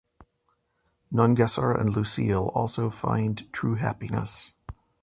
Nungesser 1.13 1.79
and 1.79 1.95
Lucille 1.95 2.47
also 2.55 2.89
find 2.89 3.43
true 3.53 3.75
happiness. 3.75 4.51